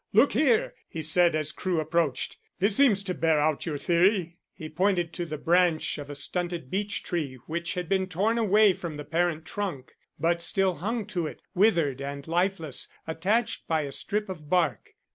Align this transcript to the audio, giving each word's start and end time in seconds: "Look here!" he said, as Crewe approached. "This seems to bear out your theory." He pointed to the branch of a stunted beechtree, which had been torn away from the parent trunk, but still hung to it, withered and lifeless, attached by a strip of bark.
"Look 0.13 0.31
here!" 0.31 0.73
he 0.89 1.03
said, 1.03 1.35
as 1.35 1.51
Crewe 1.51 1.79
approached. 1.79 2.37
"This 2.57 2.75
seems 2.75 3.03
to 3.03 3.13
bear 3.13 3.39
out 3.39 3.67
your 3.67 3.77
theory." 3.77 4.39
He 4.51 4.67
pointed 4.67 5.13
to 5.13 5.27
the 5.27 5.37
branch 5.37 5.99
of 5.99 6.09
a 6.09 6.15
stunted 6.15 6.71
beechtree, 6.71 7.35
which 7.45 7.75
had 7.75 7.87
been 7.87 8.07
torn 8.07 8.39
away 8.39 8.73
from 8.73 8.97
the 8.97 9.05
parent 9.05 9.45
trunk, 9.45 9.91
but 10.19 10.41
still 10.41 10.73
hung 10.77 11.05
to 11.13 11.27
it, 11.27 11.39
withered 11.53 12.01
and 12.01 12.27
lifeless, 12.27 12.87
attached 13.05 13.67
by 13.67 13.81
a 13.83 13.91
strip 13.91 14.27
of 14.27 14.49
bark. 14.49 14.89